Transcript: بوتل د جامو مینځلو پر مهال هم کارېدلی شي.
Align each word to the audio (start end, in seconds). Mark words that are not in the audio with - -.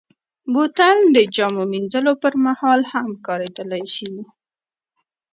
بوتل 0.53 0.97
د 1.15 1.17
جامو 1.35 1.63
مینځلو 1.71 2.13
پر 2.23 2.33
مهال 2.45 2.81
هم 2.91 3.07
کارېدلی 3.25 3.83
شي. 3.93 4.11